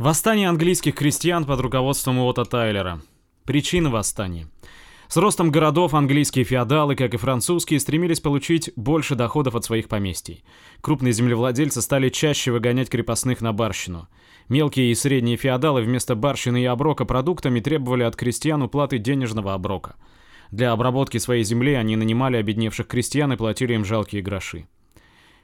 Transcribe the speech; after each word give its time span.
Восстание 0.00 0.48
английских 0.48 0.94
крестьян 0.94 1.44
под 1.44 1.60
руководством 1.60 2.20
Уотта 2.20 2.46
Тайлера. 2.46 3.02
Причины 3.44 3.90
восстания. 3.90 4.48
С 5.08 5.18
ростом 5.18 5.50
городов 5.50 5.92
английские 5.92 6.46
феодалы, 6.46 6.96
как 6.96 7.12
и 7.12 7.18
французские, 7.18 7.80
стремились 7.80 8.18
получить 8.18 8.72
больше 8.76 9.14
доходов 9.14 9.56
от 9.56 9.66
своих 9.66 9.88
поместий. 9.88 10.42
Крупные 10.80 11.12
землевладельцы 11.12 11.82
стали 11.82 12.08
чаще 12.08 12.50
выгонять 12.50 12.88
крепостных 12.88 13.42
на 13.42 13.52
барщину. 13.52 14.08
Мелкие 14.48 14.90
и 14.90 14.94
средние 14.94 15.36
феодалы 15.36 15.82
вместо 15.82 16.14
барщины 16.14 16.62
и 16.62 16.64
оброка 16.64 17.04
продуктами 17.04 17.60
требовали 17.60 18.04
от 18.04 18.16
крестьян 18.16 18.62
уплаты 18.62 18.96
денежного 18.96 19.52
оброка. 19.52 19.96
Для 20.50 20.72
обработки 20.72 21.18
своей 21.18 21.44
земли 21.44 21.74
они 21.74 21.96
нанимали 21.96 22.38
обедневших 22.38 22.86
крестьян 22.86 23.34
и 23.34 23.36
платили 23.36 23.74
им 23.74 23.84
жалкие 23.84 24.22
гроши. 24.22 24.66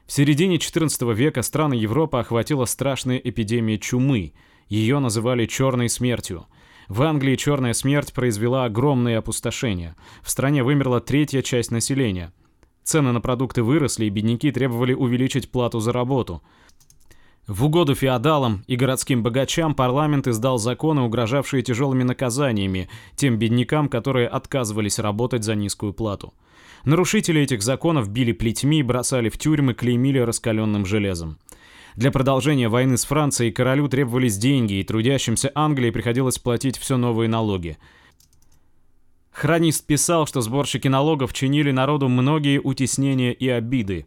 В 0.07 0.13
середине 0.13 0.55
XIV 0.55 1.13
века 1.13 1.41
страны 1.41 1.73
Европы 1.73 2.17
охватила 2.17 2.63
страшная 2.63 3.17
эпидемия 3.17 3.77
чумы. 3.77 4.33
Ее 4.69 4.99
называли 4.99 5.45
«черной 5.45 5.89
смертью». 5.89 6.45
В 6.87 7.01
Англии 7.01 7.35
черная 7.35 7.73
смерть 7.73 8.13
произвела 8.13 8.63
огромное 8.63 9.17
опустошение. 9.17 9.97
В 10.23 10.29
стране 10.29 10.63
вымерла 10.63 11.01
третья 11.01 11.41
часть 11.41 11.71
населения. 11.71 12.31
Цены 12.83 13.11
на 13.11 13.19
продукты 13.19 13.63
выросли, 13.63 14.05
и 14.05 14.09
бедняки 14.09 14.49
требовали 14.49 14.93
увеличить 14.93 15.51
плату 15.51 15.81
за 15.81 15.91
работу. 15.91 16.41
В 17.45 17.65
угоду 17.65 17.93
феодалам 17.93 18.63
и 18.65 18.77
городским 18.77 19.23
богачам 19.23 19.75
парламент 19.75 20.25
издал 20.27 20.57
законы, 20.57 21.01
угрожавшие 21.01 21.63
тяжелыми 21.63 22.03
наказаниями 22.03 22.87
тем 23.17 23.37
беднякам, 23.37 23.89
которые 23.89 24.29
отказывались 24.29 24.99
работать 24.99 25.43
за 25.43 25.55
низкую 25.55 25.91
плату. 25.91 26.33
Нарушители 26.87 27.41
этих 27.41 27.63
законов 27.63 28.07
били 28.07 28.31
плетьми, 28.31 28.81
бросали 28.81 29.27
в 29.27 29.37
тюрьмы, 29.37 29.73
клеймили 29.73 30.19
раскаленным 30.19 30.85
железом. 30.85 31.37
Для 31.97 32.11
продолжения 32.11 32.69
войны 32.69 32.95
с 32.95 33.03
Францией 33.03 33.51
королю 33.51 33.89
требовались 33.89 34.37
деньги, 34.37 34.75
и 34.75 34.85
трудящимся 34.85 35.51
Англии 35.53 35.89
приходилось 35.89 36.39
платить 36.39 36.77
все 36.77 36.95
новые 36.95 37.27
налоги. 37.27 37.77
Хронист 39.31 39.85
писал, 39.85 40.27
что 40.27 40.39
сборщики 40.39 40.87
налогов 40.87 41.33
чинили 41.33 41.71
народу 41.71 42.07
многие 42.07 42.61
утеснения 42.61 43.33
и 43.33 43.49
обиды. 43.49 44.05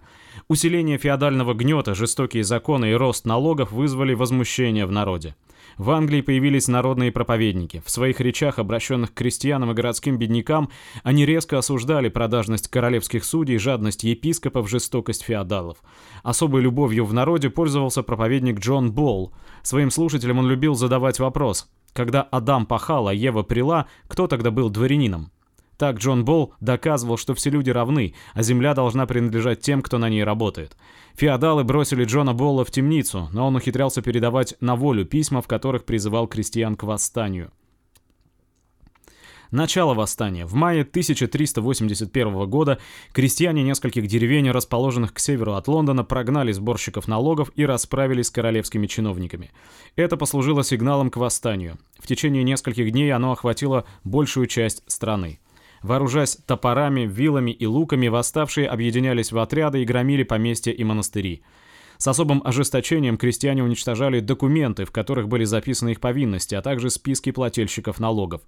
Усиление 0.49 0.97
феодального 0.97 1.53
гнета, 1.53 1.95
жестокие 1.95 2.45
законы 2.45 2.93
и 2.93 2.95
рост 2.95 3.27
налогов 3.27 3.73
вызвали 3.73 4.15
возмущение 4.15 4.87
в 4.87 4.91
народе. 4.91 5.37
В 5.81 5.93
Англии 5.93 6.21
появились 6.21 6.69
народные 6.69 7.11
проповедники. 7.11 7.83
В 7.87 7.91
своих 7.91 8.21
речах, 8.21 8.59
обращенных 8.59 9.15
к 9.15 9.17
крестьянам 9.17 9.71
и 9.71 9.75
городским 9.75 10.19
беднякам, 10.19 10.69
они 11.05 11.25
резко 11.25 11.57
осуждали 11.57 12.11
продажность 12.11 12.69
королевских 12.69 13.25
судей, 13.25 13.57
жадность 13.57 14.05
епископов, 14.05 14.69
жестокость 14.69 15.23
феодалов. 15.23 15.79
Особой 16.23 16.61
любовью 16.61 17.07
в 17.07 17.15
народе 17.15 17.49
пользовался 17.49 18.03
проповедник 18.03 18.59
Джон 18.59 18.93
Болл. 18.93 19.33
Своим 19.63 19.91
слушателям 19.91 20.39
он 20.41 20.49
любил 20.49 20.75
задавать 20.75 21.19
вопрос. 21.19 21.67
Когда 21.95 22.25
Адам 22.25 22.67
пахал, 22.67 23.09
а 23.09 23.15
Ева 23.15 23.43
прила, 23.43 23.87
кто 24.07 24.27
тогда 24.27 24.51
был 24.51 24.69
дворянином? 24.69 25.33
Так 25.81 25.97
Джон 25.97 26.27
Болл 26.27 26.53
доказывал, 26.61 27.17
что 27.17 27.35
все 27.35 27.49
люди 27.49 27.71
равны, 27.71 28.13
а 28.35 28.43
земля 28.43 28.75
должна 28.75 29.07
принадлежать 29.07 29.63
тем, 29.63 29.81
кто 29.81 29.97
на 29.97 30.11
ней 30.11 30.23
работает. 30.23 30.77
Феодалы 31.15 31.65
бросили 31.65 32.05
Джона 32.05 32.35
Болла 32.35 32.67
в 32.67 32.71
темницу, 32.71 33.31
но 33.33 33.47
он 33.47 33.57
ухитрялся 33.57 34.03
передавать 34.03 34.55
на 34.61 34.77
волю 34.77 35.07
письма, 35.07 35.41
в 35.41 35.49
которых 35.49 35.87
призывал 35.87 36.27
крестьян 36.27 36.77
к 36.77 36.83
восстанию. 36.83 37.51
Начало 39.51 39.95
восстания. 39.95 40.45
В 40.45 40.53
мае 40.53 40.83
1381 40.83 42.51
года 42.51 42.79
крестьяне 43.15 43.63
нескольких 43.63 44.07
деревень, 44.07 44.51
расположенных 44.51 45.15
к 45.15 45.19
северу 45.19 45.55
от 45.55 45.67
Лондона, 45.67 46.05
прогнали 46.05 46.53
сборщиков 46.53 47.09
налогов 47.09 47.51
и 47.57 47.65
расправились 47.65 48.27
с 48.27 48.31
королевскими 48.31 48.87
чиновниками. 48.87 49.51
Это 49.97 50.19
послужило 50.19 50.63
сигналом 50.63 51.11
к 51.11 51.17
восстанию. 51.17 51.79
В 51.99 52.07
течение 52.07 52.43
нескольких 52.43 52.93
дней 52.93 53.11
оно 53.15 53.33
охватило 53.33 53.87
большую 54.05 54.47
часть 54.47 54.83
страны. 54.87 55.41
Вооружаясь 55.83 56.37
топорами, 56.47 57.07
вилами 57.07 57.53
и 57.53 57.67
луками, 57.67 58.09
восставшие 58.09 58.69
объединялись 58.69 59.33
в 59.33 59.39
отряды 59.39 59.83
и 59.83 59.85
громили 59.85 60.23
поместья 60.23 60.73
и 60.73 60.85
монастыри. 60.85 61.43
С 61.97 62.07
особым 62.09 62.43
ожесточением 62.45 63.17
крестьяне 63.17 63.63
уничтожали 63.63 64.21
документы, 64.21 64.85
в 64.85 64.91
которых 64.91 65.29
были 65.29 65.45
записаны 65.45 65.91
их 65.91 66.01
повинности, 66.01 66.55
а 66.55 66.63
также 66.63 66.91
списки 66.91 67.31
плательщиков 67.31 67.99
налогов. 67.99 68.43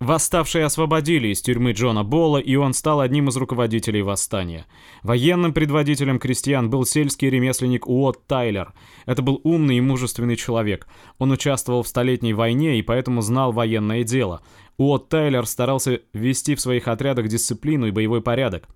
Восставшие 0.00 0.64
освободили 0.64 1.28
из 1.28 1.42
тюрьмы 1.42 1.72
Джона 1.72 2.04
Болла, 2.04 2.38
и 2.38 2.56
он 2.56 2.72
стал 2.72 3.00
одним 3.00 3.28
из 3.28 3.36
руководителей 3.36 4.00
восстания. 4.00 4.64
Военным 5.02 5.52
предводителем 5.52 6.18
крестьян 6.18 6.70
был 6.70 6.86
сельский 6.86 7.28
ремесленник 7.28 7.86
Уотт 7.86 8.26
Тайлер. 8.26 8.72
Это 9.04 9.20
был 9.20 9.42
умный 9.44 9.76
и 9.76 9.82
мужественный 9.82 10.36
человек. 10.36 10.88
Он 11.18 11.32
участвовал 11.32 11.82
в 11.82 11.88
Столетней 11.88 12.32
войне 12.32 12.78
и 12.78 12.82
поэтому 12.82 13.20
знал 13.20 13.52
военное 13.52 14.02
дело. 14.02 14.40
Уотт 14.78 15.10
Тайлер 15.10 15.44
старался 15.44 16.00
ввести 16.14 16.54
в 16.54 16.62
своих 16.62 16.88
отрядах 16.88 17.28
дисциплину 17.28 17.86
и 17.86 17.90
боевой 17.90 18.22
порядок. 18.22 18.68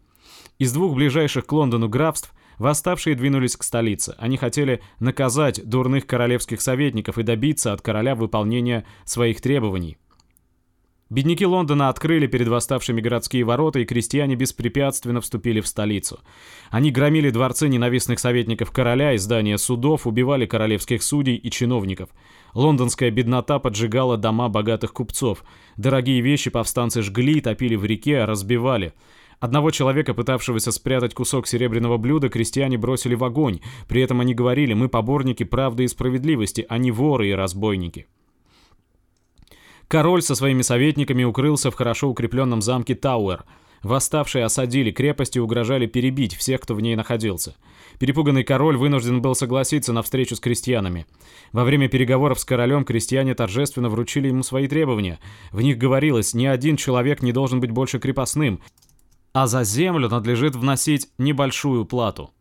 Из 0.59 0.75
двух 0.75 0.95
ближайших 0.95 1.47
к 1.47 1.53
Лондону 1.53 1.89
графств 1.89 2.35
восставшие 2.59 3.17
двинулись 3.17 3.57
к 3.57 3.63
столице. 3.63 4.15
Они 4.19 4.37
хотели 4.37 4.83
наказать 5.01 5.65
дурных 5.65 6.07
королевских 6.07 6.61
советников 6.61 7.17
и 7.17 7.23
добиться 7.23 7.73
от 7.73 7.81
короля 7.81 8.15
выполнения 8.15 8.85
своих 9.07 9.41
требований. 9.41 9.97
Бедняки 11.15 11.47
Лондона 11.47 11.91
открыли 11.91 12.27
перед 12.27 12.49
восставшими 12.49 13.01
городские 13.01 13.45
ворота, 13.45 13.79
и 13.79 13.85
крестьяне 13.85 14.35
беспрепятственно 14.35 15.21
вступили 15.21 15.61
в 15.61 15.69
столицу. 15.69 16.19
Они 16.71 16.91
громили 16.91 17.31
дворцы 17.31 17.69
ненавистных 17.69 18.19
советников 18.19 18.73
короля 18.73 19.13
и 19.13 19.19
здания 19.19 19.57
судов, 19.57 20.09
убивали 20.09 20.45
королевских 20.45 21.05
судей 21.05 21.37
и 21.37 21.51
чиновников. 21.53 22.09
Лондонская 22.53 23.13
беднота 23.13 23.61
поджигала 23.61 24.17
дома 24.17 24.49
богатых 24.49 24.93
купцов. 24.93 25.45
Дорогие 25.77 26.21
вещи 26.21 26.51
повстанцы 26.51 27.01
жгли, 27.01 27.41
топили 27.41 27.77
в 27.77 27.85
реке, 27.85 28.25
разбивали. 28.25 28.93
Одного 29.39 29.71
человека, 29.71 30.15
пытавшегося 30.15 30.73
спрятать 30.73 31.15
кусок 31.15 31.47
серебряного 31.47 31.97
блюда, 31.97 32.29
крестьяне 32.29 32.77
бросили 32.77 33.15
в 33.15 33.23
огонь. 33.23 33.61
При 33.87 34.01
этом 34.03 34.21
они 34.21 34.35
говорили 34.35 34.75
«Мы 34.75 34.89
поборники 34.89 35.45
правды 35.45 35.85
и 35.85 35.89
справедливости, 35.89 36.67
а 36.69 36.77
не 36.77 36.91
воры 36.91 37.29
и 37.29 37.35
разбойники». 37.35 38.09
Король 39.95 40.23
со 40.23 40.35
своими 40.35 40.63
советниками 40.63 41.23
укрылся 41.23 41.71
в 41.71 41.77
хорошо 41.77 42.09
укрепленном 42.09 42.63
замке 42.63 42.97
Тауэр. 42.97 43.45
Восставшие 43.85 44.45
осадили 44.45 44.91
крепость 44.91 45.37
и 45.37 45.41
угрожали 45.41 45.87
перебить 45.87 46.35
всех, 46.35 46.63
кто 46.63 46.75
в 46.75 46.81
ней 46.81 46.97
находился. 46.97 47.55
Перепуганный 48.01 48.43
король 48.43 48.77
вынужден 48.77 49.23
был 49.23 49.37
согласиться 49.37 49.93
на 49.93 50.03
встречу 50.03 50.35
с 50.35 50.41
крестьянами. 50.41 51.07
Во 51.53 51.63
время 51.63 51.89
переговоров 51.89 52.41
с 52.41 52.45
королем 52.45 52.85
крестьяне 52.85 53.37
торжественно 53.37 53.89
вручили 53.89 54.27
ему 54.27 54.43
свои 54.43 54.67
требования. 54.67 55.21
В 55.53 55.61
них 55.61 55.79
говорилось, 55.79 56.35
ни 56.35 56.47
один 56.47 56.77
человек 56.77 57.23
не 57.23 57.31
должен 57.31 57.61
быть 57.61 57.71
больше 57.71 58.01
крепостным, 58.01 58.61
а 59.33 59.47
за 59.47 59.63
землю 59.63 60.09
надлежит 60.09 60.57
вносить 60.57 61.07
небольшую 61.19 61.85
плату. 61.85 62.33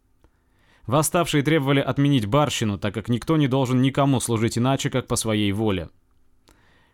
Восставшие 0.88 1.44
требовали 1.44 1.82
отменить 1.82 2.26
барщину, 2.26 2.80
так 2.80 2.96
как 2.96 3.10
никто 3.10 3.38
не 3.38 3.48
должен 3.48 3.80
никому 3.80 4.20
служить 4.22 4.58
иначе, 4.58 4.90
как 4.90 5.06
по 5.06 5.16
своей 5.16 5.52
воле. 5.52 5.90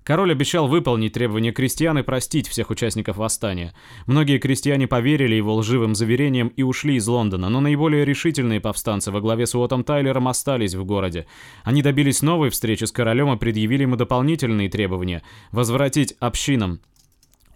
Король 0.09 0.31
обещал 0.31 0.67
выполнить 0.67 1.13
требования 1.13 1.51
крестьян 1.51 1.99
и 1.99 2.01
простить 2.01 2.47
всех 2.47 2.71
участников 2.71 3.17
восстания. 3.17 3.75
Многие 4.07 4.39
крестьяне 4.39 4.87
поверили 4.87 5.35
его 5.35 5.53
лживым 5.53 5.93
заверениям 5.93 6.47
и 6.47 6.63
ушли 6.63 6.95
из 6.95 7.07
Лондона, 7.07 7.47
но 7.47 7.61
наиболее 7.61 8.05
решительные 8.05 8.59
повстанцы 8.59 9.11
во 9.11 9.21
главе 9.21 9.45
с 9.45 9.53
Уоттом 9.53 9.83
Тайлером 9.83 10.27
остались 10.27 10.73
в 10.73 10.83
городе. 10.83 11.27
Они 11.63 11.83
добились 11.83 12.23
новой 12.23 12.49
встречи 12.49 12.85
с 12.85 12.91
королем 12.91 13.31
и 13.31 13.37
предъявили 13.37 13.83
ему 13.83 13.97
дополнительные 13.97 14.67
требования– 14.67 15.21
возвратить 15.51 16.15
общинам 16.19 16.81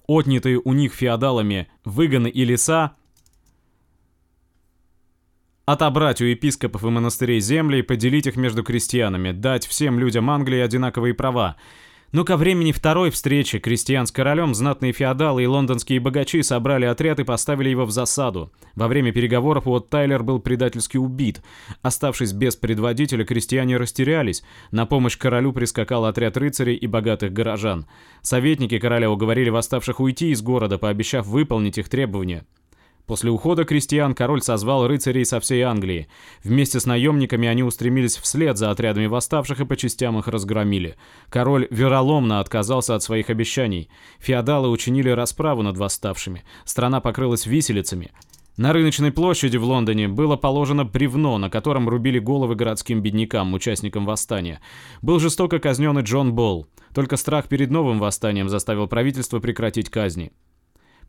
отнятые 0.07 0.61
у 0.63 0.73
них 0.73 0.93
феодалами 0.93 1.69
выгоны 1.83 2.27
и 2.27 2.45
леса, 2.45 2.95
отобрать 5.65 6.21
у 6.21 6.25
епископов 6.25 6.83
и 6.83 6.89
монастырей 6.89 7.39
земли 7.39 7.79
и 7.79 7.81
поделить 7.81 8.27
их 8.27 8.35
между 8.35 8.61
крестьянами, 8.61 9.31
дать 9.31 9.65
всем 9.65 9.97
людям 9.97 10.29
Англии 10.29 10.59
одинаковые 10.59 11.15
права– 11.15 11.55
но 12.13 12.23
ко 12.23 12.37
времени 12.37 12.71
второй 12.71 13.09
встречи 13.09 13.57
крестьян 13.57 14.05
с 14.05 14.11
королем 14.11 14.53
знатные 14.53 14.93
феодалы 14.93 15.43
и 15.43 15.47
лондонские 15.47 15.99
богачи 15.99 16.43
собрали 16.43 16.85
отряд 16.85 17.19
и 17.19 17.23
поставили 17.23 17.69
его 17.69 17.85
в 17.85 17.91
засаду. 17.91 18.51
Во 18.75 18.87
время 18.87 19.11
переговоров 19.11 19.65
вот 19.65 19.89
Тайлер 19.89 20.21
был 20.23 20.39
предательски 20.39 20.97
убит. 20.97 21.41
Оставшись 21.81 22.31
без 22.31 22.55
предводителя, 22.55 23.25
крестьяне 23.25 23.77
растерялись. 23.77 24.43
На 24.71 24.85
помощь 24.85 25.17
королю 25.17 25.53
прискакал 25.53 26.05
отряд 26.05 26.37
рыцарей 26.37 26.75
и 26.75 26.85
богатых 26.85 27.33
горожан. 27.33 27.87
Советники 28.21 28.77
короля 28.77 29.09
уговорили 29.09 29.49
восставших 29.49 29.99
уйти 29.99 30.29
из 30.29 30.43
города, 30.43 30.77
пообещав 30.77 31.25
выполнить 31.25 31.79
их 31.79 31.89
требования. 31.89 32.45
После 33.05 33.31
ухода 33.31 33.65
крестьян 33.65 34.13
король 34.15 34.41
созвал 34.41 34.87
рыцарей 34.87 35.25
со 35.25 35.39
всей 35.39 35.61
Англии. 35.61 36.07
Вместе 36.43 36.79
с 36.79 36.85
наемниками 36.85 37.47
они 37.47 37.61
устремились 37.61 38.15
вслед 38.15 38.57
за 38.57 38.71
отрядами 38.71 39.07
восставших 39.07 39.59
и 39.59 39.65
по 39.65 39.75
частям 39.75 40.17
их 40.19 40.27
разгромили. 40.27 40.95
Король 41.29 41.67
вероломно 41.69 42.39
отказался 42.39 42.95
от 42.95 43.03
своих 43.03 43.29
обещаний. 43.29 43.89
Феодалы 44.19 44.69
учинили 44.69 45.09
расправу 45.09 45.63
над 45.63 45.77
восставшими. 45.77 46.43
Страна 46.63 47.01
покрылась 47.01 47.45
виселицами. 47.45 48.11
На 48.55 48.71
рыночной 48.71 49.11
площади 49.11 49.57
в 49.57 49.63
Лондоне 49.63 50.07
было 50.07 50.37
положено 50.37 50.85
бревно, 50.85 51.39
на 51.39 51.49
котором 51.49 51.89
рубили 51.89 52.19
головы 52.19 52.55
городским 52.55 53.01
беднякам, 53.01 53.53
участникам 53.53 54.05
восстания. 54.05 54.61
Был 55.01 55.19
жестоко 55.19 55.57
казнен 55.57 55.97
и 55.97 56.03
Джон 56.03 56.33
Болл. 56.33 56.67
Только 56.93 57.17
страх 57.17 57.47
перед 57.47 57.71
новым 57.71 57.97
восстанием 57.97 58.49
заставил 58.49 58.87
правительство 58.87 59.39
прекратить 59.39 59.89
казни. 59.89 60.31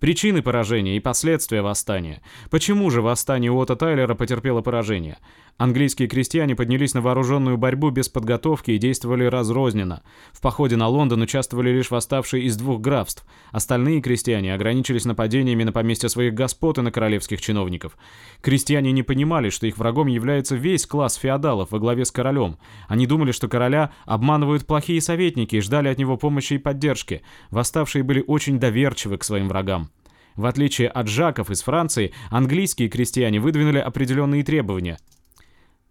Причины 0.05 0.43
поражения 0.43 0.99
и 0.99 1.01
последствия 1.01 1.63
восстания. 1.63 2.21
Почему 2.51 2.91
же 2.91 3.01
восстание 3.01 3.51
Уотта 3.51 3.75
Тайлера 3.75 4.15
потерпело 4.15 4.61
поражение? 4.61 5.17
Английские 5.57 6.09
крестьяне 6.09 6.55
поднялись 6.55 6.93
на 6.93 7.01
вооруженную 7.01 7.57
борьбу 7.57 7.89
без 7.89 8.11
подготовки 8.11 8.73
и 8.73 8.79
действовали 8.79 9.25
разрозненно. 9.25 10.03
В 10.33 10.43
походе 10.43 10.77
на 10.77 10.89
Лондон 10.89 11.23
участвовали 11.23 11.71
лишь 11.71 11.91
восставшие 11.91 12.43
из 12.45 12.57
двух 12.59 12.83
графств. 12.83 13.25
Остальные 13.51 14.03
крестьяне 14.03 14.53
ограничились 14.53 15.07
нападениями 15.07 15.63
на 15.63 15.73
поместья 15.73 16.09
своих 16.09 16.35
господ 16.35 16.77
и 16.77 16.83
на 16.83 16.93
королевских 16.93 17.41
чиновников. 17.41 17.97
Крестьяне 18.43 18.93
не 18.93 19.05
понимали, 19.05 19.49
что 19.49 19.67
их 19.67 19.79
врагом 19.79 20.09
является 20.09 20.55
весь 20.55 20.85
класс 20.85 21.15
феодалов 21.15 21.71
во 21.71 21.79
главе 21.79 22.05
с 22.05 22.11
королем. 22.11 22.59
Они 22.89 23.07
думали, 23.07 23.33
что 23.33 23.49
короля 23.49 23.93
обманывают 24.05 24.67
плохие 24.67 25.01
советники 25.01 25.57
и 25.57 25.61
ждали 25.61 25.89
от 25.89 25.97
него 25.97 26.19
помощи 26.19 26.55
и 26.55 26.59
поддержки. 26.59 27.23
Восставшие 27.51 28.03
были 28.03 28.23
очень 28.27 28.59
доверчивы 28.59 29.17
к 29.17 29.25
своим 29.25 29.49
врагам. 29.49 29.94
В 30.37 30.47
отличие 30.47 30.89
от 30.89 31.09
жаков 31.09 31.51
из 31.51 31.63
Франции, 31.63 32.13
английские 32.31 32.89
крестьяне 32.89 33.41
выдвинули 33.41 33.79
определенные 33.79 34.45
требования– 34.45 34.99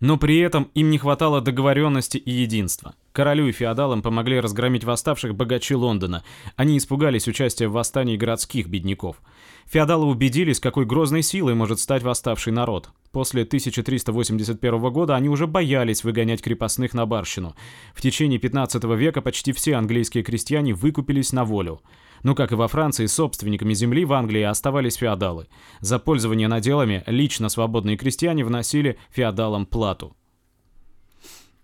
но 0.03 0.17
при 0.17 0.37
этом 0.39 0.69
им 0.73 0.89
не 0.89 0.97
хватало 0.97 1.39
договоренности 1.39 2.17
и 2.17 2.29
единства. 2.29 2.93
Королю 3.13 3.47
и 3.47 3.53
феодалам 3.53 4.01
помогли 4.01 4.41
разгромить 4.41 4.83
восставших 4.83 5.33
богачи 5.33 5.75
Лондона. 5.75 6.25
Они 6.57 6.77
испугались 6.77 7.29
участия 7.29 7.69
в 7.69 7.71
восстании 7.71 8.17
городских 8.17 8.67
бедняков. 8.67 9.21
Феодалы 9.65 10.07
убедились, 10.07 10.59
какой 10.59 10.85
грозной 10.85 11.21
силой 11.21 11.53
может 11.55 11.79
стать 11.79 12.03
восставший 12.03 12.51
народ. 12.51 12.89
После 13.13 13.43
1381 13.43 14.91
года 14.91 15.15
они 15.15 15.29
уже 15.29 15.47
боялись 15.47 16.03
выгонять 16.03 16.41
крепостных 16.41 16.93
на 16.93 17.05
барщину. 17.05 17.55
В 17.95 18.01
течение 18.01 18.39
15 18.39 18.83
века 18.83 19.21
почти 19.21 19.53
все 19.53 19.75
английские 19.75 20.25
крестьяне 20.25 20.73
выкупились 20.73 21.31
на 21.31 21.45
волю. 21.45 21.81
Но, 22.23 22.35
как 22.35 22.51
и 22.51 22.55
во 22.55 22.67
Франции, 22.67 23.05
собственниками 23.05 23.73
земли 23.73 24.05
в 24.05 24.13
Англии 24.13 24.41
оставались 24.41 24.95
феодалы. 24.95 25.47
За 25.81 25.99
пользование 25.99 26.47
наделами 26.47 27.03
лично 27.05 27.49
свободные 27.49 27.97
крестьяне 27.97 28.45
вносили 28.45 28.97
феодалам 29.11 29.65
плату. 29.65 30.15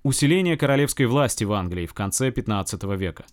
Усиление 0.03 0.57
королевской 0.57 1.05
власти 1.05 1.43
в 1.43 1.53
Англии 1.53 1.85
в 1.85 1.93
конце 1.93 2.31
15 2.31 2.83
века. 2.97 3.25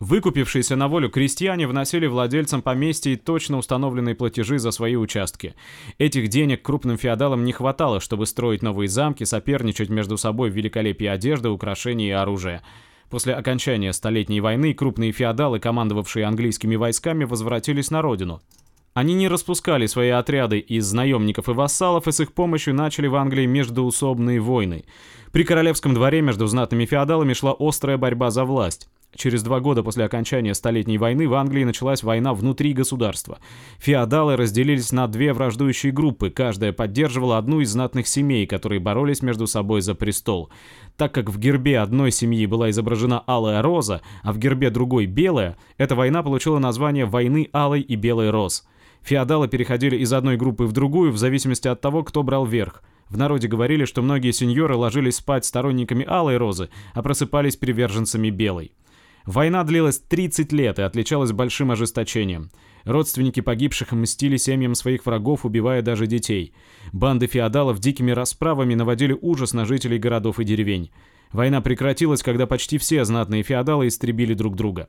Выкупившиеся 0.00 0.74
на 0.74 0.88
волю 0.88 1.10
крестьяне 1.10 1.68
вносили 1.68 2.06
владельцам 2.06 2.60
поместья 2.60 3.16
точно 3.16 3.58
установленные 3.58 4.16
платежи 4.16 4.58
за 4.58 4.72
свои 4.72 4.96
участки. 4.96 5.54
Этих 5.98 6.26
денег 6.26 6.62
крупным 6.62 6.98
феодалам 6.98 7.44
не 7.44 7.52
хватало, 7.52 8.00
чтобы 8.00 8.26
строить 8.26 8.62
новые 8.62 8.88
замки, 8.88 9.22
соперничать 9.22 9.90
между 9.90 10.16
собой 10.16 10.50
в 10.50 10.56
великолепии 10.56 11.06
одежды, 11.06 11.50
украшений 11.50 12.08
и 12.08 12.10
оружия. 12.10 12.62
После 13.12 13.34
окончания 13.34 13.92
Столетней 13.92 14.40
войны 14.40 14.72
крупные 14.72 15.12
феодалы, 15.12 15.60
командовавшие 15.60 16.24
английскими 16.24 16.76
войсками, 16.76 17.24
возвратились 17.24 17.90
на 17.90 18.00
родину. 18.00 18.40
Они 18.94 19.12
не 19.12 19.28
распускали 19.28 19.84
свои 19.84 20.08
отряды 20.08 20.58
из 20.58 20.90
наемников 20.94 21.50
и 21.50 21.52
вассалов 21.52 22.08
и 22.08 22.12
с 22.12 22.20
их 22.20 22.32
помощью 22.32 22.74
начали 22.74 23.08
в 23.08 23.16
Англии 23.16 23.44
междуусобные 23.44 24.40
войны. 24.40 24.86
При 25.30 25.44
королевском 25.44 25.92
дворе 25.92 26.22
между 26.22 26.46
знатными 26.46 26.86
феодалами 26.86 27.34
шла 27.34 27.54
острая 27.58 27.98
борьба 27.98 28.30
за 28.30 28.46
власть. 28.46 28.88
Через 29.14 29.42
два 29.42 29.60
года 29.60 29.82
после 29.82 30.04
окончания 30.04 30.54
Столетней 30.54 30.96
войны 30.96 31.28
в 31.28 31.34
Англии 31.34 31.64
началась 31.64 32.02
война 32.02 32.32
внутри 32.32 32.72
государства. 32.72 33.38
Феодалы 33.78 34.36
разделились 34.36 34.90
на 34.90 35.06
две 35.06 35.34
враждующие 35.34 35.92
группы, 35.92 36.30
каждая 36.30 36.72
поддерживала 36.72 37.36
одну 37.36 37.60
из 37.60 37.70
знатных 37.70 38.06
семей, 38.06 38.46
которые 38.46 38.80
боролись 38.80 39.20
между 39.20 39.46
собой 39.46 39.82
за 39.82 39.94
престол. 39.94 40.50
Так 40.96 41.12
как 41.12 41.28
в 41.28 41.38
гербе 41.38 41.80
одной 41.80 42.10
семьи 42.10 42.46
была 42.46 42.70
изображена 42.70 43.20
алая 43.26 43.60
роза, 43.60 44.00
а 44.22 44.32
в 44.32 44.38
гербе 44.38 44.70
другой 44.70 45.06
белая, 45.06 45.56
эта 45.76 45.94
война 45.94 46.22
получила 46.22 46.58
название 46.58 47.04
«Войны 47.04 47.48
алой 47.52 47.82
и 47.82 47.96
белой 47.96 48.30
роз». 48.30 48.66
Феодалы 49.02 49.48
переходили 49.48 49.96
из 49.96 50.12
одной 50.12 50.36
группы 50.36 50.64
в 50.64 50.72
другую 50.72 51.12
в 51.12 51.18
зависимости 51.18 51.68
от 51.68 51.80
того, 51.80 52.02
кто 52.02 52.22
брал 52.22 52.46
верх. 52.46 52.82
В 53.08 53.18
народе 53.18 53.46
говорили, 53.46 53.84
что 53.84 54.00
многие 54.00 54.30
сеньоры 54.30 54.74
ложились 54.74 55.16
спать 55.16 55.44
сторонниками 55.44 56.04
алой 56.08 56.38
розы, 56.38 56.70
а 56.94 57.02
просыпались 57.02 57.56
приверженцами 57.56 58.30
белой. 58.30 58.72
Война 59.24 59.62
длилась 59.62 60.00
30 60.00 60.52
лет 60.52 60.78
и 60.78 60.82
отличалась 60.82 61.32
большим 61.32 61.70
ожесточением. 61.70 62.50
Родственники 62.84 63.40
погибших 63.40 63.92
мстили 63.92 64.36
семьям 64.36 64.74
своих 64.74 65.06
врагов, 65.06 65.44
убивая 65.44 65.82
даже 65.82 66.08
детей. 66.08 66.54
Банды 66.92 67.28
феодалов 67.28 67.78
дикими 67.78 68.10
расправами 68.10 68.74
наводили 68.74 69.16
ужас 69.20 69.52
на 69.52 69.64
жителей 69.64 69.98
городов 69.98 70.40
и 70.40 70.44
деревень. 70.44 70.90
Война 71.30 71.60
прекратилась, 71.60 72.22
когда 72.22 72.46
почти 72.46 72.78
все 72.78 73.04
знатные 73.04 73.44
феодалы 73.44 73.86
истребили 73.86 74.34
друг 74.34 74.56
друга. 74.56 74.88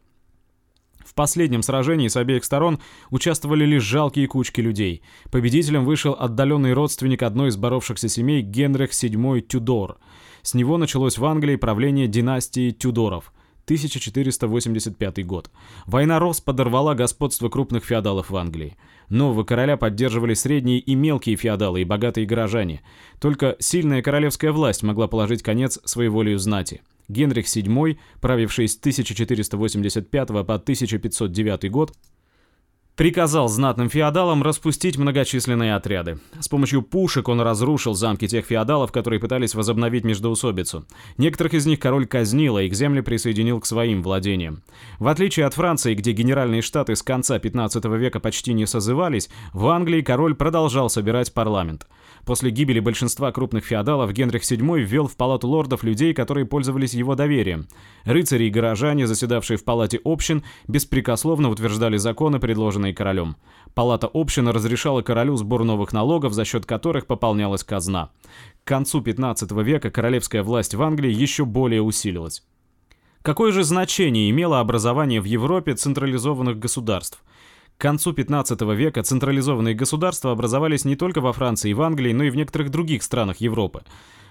В 1.05 1.13
последнем 1.13 1.61
сражении 1.61 2.07
с 2.07 2.17
обеих 2.17 2.43
сторон 2.43 2.79
участвовали 3.11 3.65
лишь 3.65 3.83
жалкие 3.83 4.27
кучки 4.27 4.61
людей. 4.61 5.03
Победителем 5.31 5.85
вышел 5.85 6.15
отдаленный 6.17 6.73
родственник 6.73 7.21
одной 7.21 7.49
из 7.49 7.57
боровшихся 7.57 8.09
семей 8.09 8.41
Генрих 8.41 8.91
VII 8.91 9.41
Тюдор. 9.41 9.99
С 10.41 10.55
него 10.55 10.77
началось 10.77 11.19
в 11.19 11.25
Англии 11.25 11.55
правление 11.55 12.07
династии 12.07 12.71
Тюдоров– 12.71 13.31
1485 13.65 15.25
год. 15.25 15.49
Война 15.85 16.19
Рос 16.19 16.41
подорвала 16.41 16.95
господство 16.95 17.49
крупных 17.49 17.85
феодалов 17.85 18.29
в 18.29 18.35
Англии. 18.35 18.75
Нового 19.09 19.43
короля 19.43 19.77
поддерживали 19.77 20.33
средние 20.33 20.79
и 20.79 20.95
мелкие 20.95 21.35
феодалы 21.35 21.81
и 21.81 21.85
богатые 21.85 22.25
горожане. 22.25 22.81
Только 23.19 23.55
сильная 23.59 24.01
королевская 24.01 24.51
власть 24.51 24.83
могла 24.83 25.07
положить 25.07 25.43
конец 25.43 25.79
своеволию 25.85 26.39
знати. 26.39 26.81
Генрих 27.07 27.45
VII, 27.45 27.97
правивший 28.21 28.67
с 28.67 28.77
1485 28.77 30.27
по 30.27 30.39
1509 30.39 31.71
год, 31.71 31.93
Приказал 32.95 33.49
знатным 33.49 33.89
феодалам 33.89 34.43
распустить 34.43 34.99
многочисленные 34.99 35.73
отряды. 35.73 36.19
С 36.39 36.47
помощью 36.47 36.83
пушек 36.83 37.27
он 37.27 37.41
разрушил 37.41 37.95
замки 37.95 38.27
тех 38.27 38.45
феодалов, 38.45 38.91
которые 38.91 39.19
пытались 39.19 39.55
возобновить 39.55 40.03
междоусобицу. 40.03 40.85
Некоторых 41.17 41.55
из 41.55 41.65
них 41.65 41.79
король 41.79 42.05
казнил, 42.05 42.57
а 42.57 42.61
их 42.61 42.75
земли 42.75 43.01
присоединил 43.01 43.59
к 43.59 43.65
своим 43.65 44.03
владениям. 44.03 44.61
В 44.99 45.07
отличие 45.07 45.47
от 45.47 45.55
Франции, 45.55 45.95
где 45.95 46.11
генеральные 46.11 46.61
штаты 46.61 46.95
с 46.95 47.01
конца 47.01 47.39
15 47.39 47.83
века 47.85 48.19
почти 48.19 48.53
не 48.53 48.67
созывались, 48.67 49.27
в 49.53 49.67
Англии 49.69 50.01
король 50.01 50.35
продолжал 50.35 50.87
собирать 50.87 51.33
парламент. 51.33 51.87
После 52.25 52.51
гибели 52.51 52.79
большинства 52.79 53.31
крупных 53.31 53.65
феодалов 53.65 54.13
Генрих 54.13 54.43
VII 54.43 54.79
ввел 54.79 55.07
в 55.07 55.17
палату 55.17 55.47
лордов 55.47 55.83
людей, 55.83 56.13
которые 56.13 56.45
пользовались 56.45 56.93
его 56.93 57.15
доверием. 57.15 57.67
Рыцари 58.05 58.45
и 58.45 58.49
горожане, 58.49 59.07
заседавшие 59.07 59.57
в 59.57 59.65
палате 59.65 59.99
общин, 60.05 60.43
беспрекословно 60.67 61.49
утверждали 61.49 61.97
законы, 61.97 62.39
предложенные 62.39 62.82
королем. 62.91 63.37
Палата 63.73 64.09
общин 64.13 64.49
разрешала 64.49 65.01
королю 65.01 65.37
сбор 65.37 65.63
новых 65.63 65.93
налогов, 65.93 66.33
за 66.33 66.43
счет 66.43 66.65
которых 66.65 67.07
пополнялась 67.07 67.63
казна. 67.63 68.09
К 68.63 68.67
концу 68.67 69.01
15 69.01 69.51
века 69.63 69.91
королевская 69.91 70.43
власть 70.43 70.75
в 70.75 70.81
Англии 70.81 71.13
еще 71.13 71.45
более 71.45 71.81
усилилась. 71.81 72.43
Какое 73.21 73.53
же 73.53 73.63
значение 73.63 74.29
имело 74.29 74.59
образование 74.59 75.21
в 75.21 75.23
Европе 75.23 75.75
централизованных 75.75 76.59
государств? 76.59 77.23
К 77.77 77.81
концу 77.81 78.11
15 78.11 78.61
века 78.75 79.01
централизованные 79.01 79.73
государства 79.73 80.31
образовались 80.31 80.83
не 80.83 80.95
только 80.95 81.21
во 81.21 81.31
Франции 81.31 81.71
и 81.71 81.73
в 81.73 81.81
Англии, 81.81 82.11
но 82.11 82.25
и 82.25 82.29
в 82.29 82.35
некоторых 82.35 82.69
других 82.69 83.01
странах 83.01 83.37
Европы. 83.37 83.83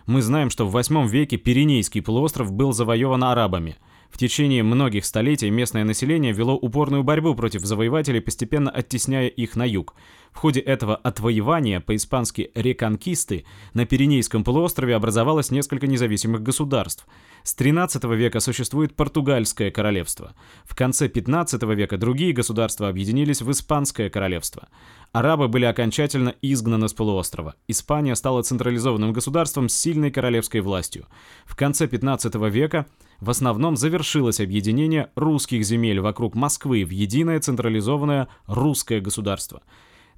Мы 0.07 0.21
знаем, 0.21 0.51
что 0.51 0.67
в 0.67 0.73
8 0.73 1.07
веке 1.09 1.37
Пиренейский 1.37 2.03
полуостров 2.03 2.53
был 2.53 2.73
завоеван 2.73 3.25
арабами. 3.25 3.77
В 4.13 4.19
течение 4.19 4.63
многих 4.63 5.07
столетий 5.07 5.49
местное 5.49 5.85
население 5.85 6.33
вело 6.33 6.55
упорную 6.55 7.03
борьбу 7.03 7.35
против 7.35 7.63
завоевателей, 7.63 8.21
постепенно 8.21 8.71
оттесняя 8.71 9.27
их 9.27 9.57
на 9.57 9.65
юг. 9.65 9.95
В 10.33 10.39
ходе 10.39 10.61
этого 10.61 10.97
отвоевания, 10.97 11.81
по-испански 11.81 12.51
«реконкисты», 12.55 13.45
на 13.75 13.87
Пиренейском 13.87 14.45
полуострове 14.45 14.97
образовалось 14.97 15.51
несколько 15.51 15.87
независимых 15.87 16.43
государств– 16.43 17.07
с 17.45 17.55
13 17.55 18.05
века 18.05 18.39
существует 18.39 18.95
Португальское 18.95 19.73
королевство. 19.73 20.35
В 20.65 20.77
конце 20.77 21.09
15 21.09 21.63
века 21.75 21.99
другие 21.99 22.33
государства 22.33 22.89
объединились 22.89 23.43
в 23.43 23.51
Испанское 23.51 24.11
королевство. 24.11 24.69
Арабы 25.11 25.49
были 25.49 25.65
окончательно 25.65 26.35
изгнаны 26.41 26.89
с 26.89 26.93
полуострова. 26.93 27.57
Испания 27.67 28.15
стала 28.15 28.43
централизованным 28.43 29.13
государством 29.13 29.69
с 29.69 29.75
сильной 29.75 30.13
королевской 30.13 30.61
властью. 30.61 31.07
В 31.45 31.57
конце 31.57 31.89
15 31.89 32.35
века 32.49 32.87
в 33.21 33.29
основном 33.29 33.77
завершилось 33.77 34.41
объединение 34.41 35.11
русских 35.17 35.65
земель 35.65 36.01
вокруг 36.01 36.37
Москвы 36.37 36.85
в 36.85 36.91
единое 36.91 37.41
централизованное 37.41 38.29
русское 38.47 39.01
государство– 39.01 39.63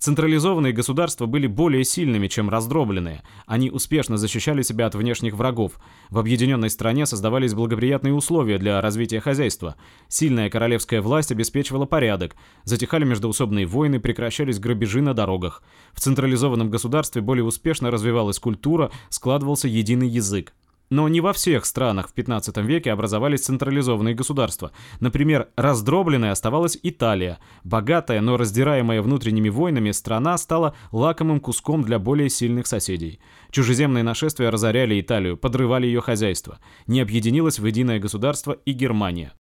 Централизованные 0.04 0.74
государства 0.74 1.24
были 1.24 1.46
более 1.46 1.82
сильными, 1.82 2.28
чем 2.28 2.50
раздробленные. 2.50 3.22
Они 3.46 3.70
успешно 3.70 4.18
защищали 4.18 4.60
себя 4.60 4.84
от 4.84 4.94
внешних 4.94 5.32
врагов. 5.32 5.80
В 6.10 6.18
объединенной 6.18 6.68
стране 6.68 7.06
создавались 7.06 7.54
благоприятные 7.54 8.12
условия 8.12 8.58
для 8.58 8.82
развития 8.82 9.20
хозяйства. 9.20 9.76
Сильная 10.08 10.50
королевская 10.50 11.00
власть 11.00 11.32
обеспечивала 11.32 11.86
порядок. 11.86 12.36
Затихали 12.64 13.06
междоусобные 13.06 13.64
войны, 13.64 13.98
прекращались 13.98 14.58
грабежи 14.58 15.00
на 15.00 15.14
дорогах. 15.14 15.62
В 15.94 16.00
централизованном 16.00 16.68
государстве 16.68 17.22
более 17.22 17.44
успешно 17.44 17.90
развивалась 17.90 18.38
культура, 18.38 18.90
складывался 19.08 19.68
единый 19.68 20.08
язык. 20.08 20.52
Но 20.94 21.08
не 21.08 21.20
во 21.20 21.32
всех 21.32 21.64
странах 21.64 22.08
в 22.08 22.12
15 22.12 22.56
веке 22.58 22.92
образовались 22.92 23.40
централизованные 23.40 24.14
государства. 24.14 24.70
Например, 25.00 25.48
раздробленной 25.56 26.30
оставалась 26.30 26.78
Италия. 26.84 27.40
Богатая, 27.64 28.20
но 28.20 28.36
раздираемая 28.36 29.02
внутренними 29.02 29.48
войнами, 29.48 29.90
страна 29.90 30.38
стала 30.38 30.76
лакомым 30.92 31.40
куском 31.40 31.82
для 31.82 31.98
более 31.98 32.30
сильных 32.30 32.68
соседей. 32.68 33.18
Чужеземные 33.50 34.04
нашествия 34.04 34.52
разоряли 34.52 35.00
Италию, 35.00 35.36
подрывали 35.36 35.88
ее 35.88 36.00
хозяйство. 36.00 36.60
Не 36.86 37.00
объединилась 37.00 37.58
в 37.58 37.66
единое 37.66 37.98
государство 37.98 38.52
и 38.52 38.70
Германия. 38.70 39.32